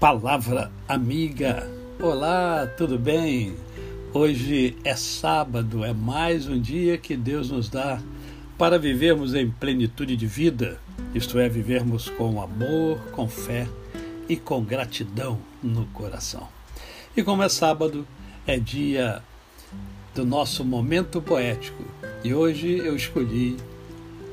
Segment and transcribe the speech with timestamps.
[0.00, 1.68] Palavra amiga.
[2.00, 3.56] Olá, tudo bem?
[4.14, 8.00] Hoje é sábado, é mais um dia que Deus nos dá
[8.56, 10.78] para vivermos em plenitude de vida,
[11.12, 13.66] isto é, vivermos com amor, com fé
[14.28, 16.48] e com gratidão no coração.
[17.16, 18.06] E como é sábado,
[18.46, 19.20] é dia
[20.14, 21.82] do nosso momento poético
[22.22, 23.56] e hoje eu escolhi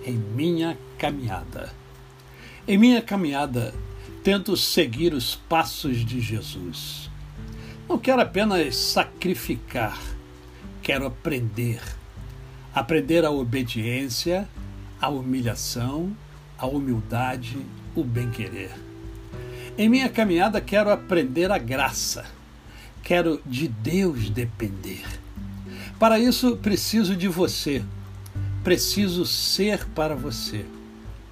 [0.05, 1.73] em minha caminhada.
[2.67, 3.73] Em minha caminhada,
[4.25, 7.11] tento seguir os passos de Jesus.
[7.87, 10.01] Não quero apenas sacrificar,
[10.81, 11.79] quero aprender.
[12.73, 14.49] Aprender a obediência,
[14.99, 16.17] a humilhação,
[16.57, 17.55] a humildade,
[17.93, 18.71] o bem-querer.
[19.77, 22.25] Em minha caminhada, quero aprender a graça.
[23.03, 25.05] Quero de Deus depender.
[25.99, 27.83] Para isso, preciso de você.
[28.63, 30.65] Preciso ser para você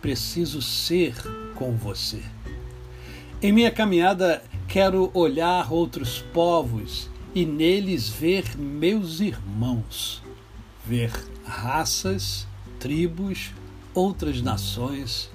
[0.03, 1.15] preciso ser
[1.55, 2.21] com você.
[3.43, 10.23] Em minha caminhada, quero olhar outros povos e neles ver meus irmãos,
[10.85, 11.11] ver
[11.43, 12.47] raças,
[12.79, 13.51] tribos,
[13.93, 15.29] outras nações,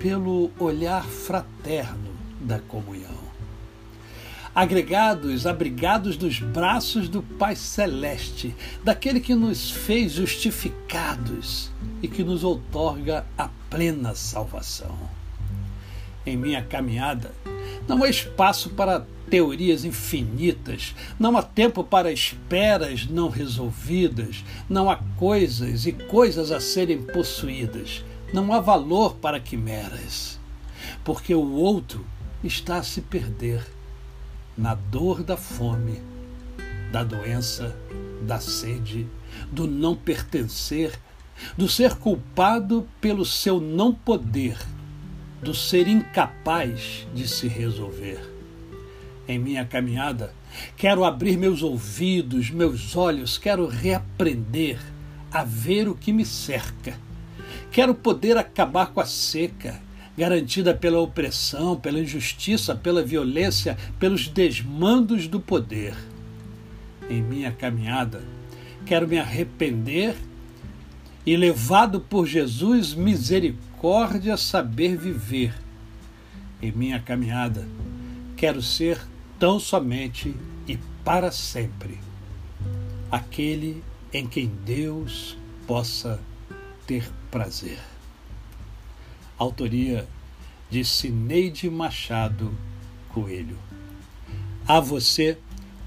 [0.00, 3.20] pelo olhar fraterno da comunhão.
[4.54, 11.70] Agregados, abrigados dos braços do Pai Celeste, daquele que nos fez justificados
[12.02, 15.19] e que nos outorga a plena salvação.
[16.26, 17.32] Em minha caminhada,
[17.88, 24.96] não há espaço para teorias infinitas, não há tempo para esperas não resolvidas, não há
[25.16, 30.38] coisas e coisas a serem possuídas, não há valor para quimeras,
[31.04, 32.04] porque o outro
[32.42, 33.64] está a se perder
[34.56, 36.02] na dor da fome,
[36.92, 37.74] da doença,
[38.22, 39.06] da sede,
[39.50, 40.98] do não pertencer
[41.56, 44.58] do ser culpado pelo seu não poder,
[45.42, 48.20] do ser incapaz de se resolver.
[49.26, 50.34] Em minha caminhada,
[50.76, 54.78] quero abrir meus ouvidos, meus olhos, quero reaprender
[55.30, 56.98] a ver o que me cerca.
[57.70, 59.80] Quero poder acabar com a seca,
[60.18, 65.94] garantida pela opressão, pela injustiça, pela violência, pelos desmandos do poder.
[67.08, 68.22] Em minha caminhada,
[68.84, 70.16] quero me arrepender
[71.24, 75.54] e levado por Jesus misericórdia saber viver.
[76.62, 77.66] Em minha caminhada,
[78.36, 79.00] quero ser
[79.38, 80.34] tão somente
[80.66, 81.98] e para sempre
[83.10, 83.82] aquele
[84.12, 85.36] em quem Deus
[85.66, 86.20] possa
[86.86, 87.78] ter prazer.
[89.38, 90.06] Autoria
[90.70, 92.52] de Cineide Machado
[93.08, 93.58] Coelho.
[94.66, 95.38] A você,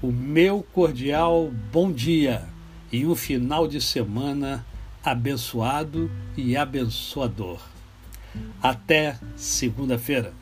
[0.02, 2.46] o meu cordial bom dia
[2.92, 4.64] e um final de semana
[5.04, 7.60] abençoado e abençoador.
[8.62, 10.32] Até segunda-feira.